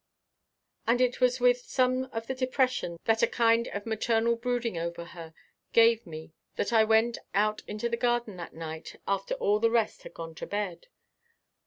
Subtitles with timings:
[0.87, 5.05] And it was with some of the depression that a kind of maternal brooding over
[5.05, 5.35] her
[5.73, 10.01] gave me that I went out into the garden that night after all the rest
[10.01, 10.87] had gone to bed.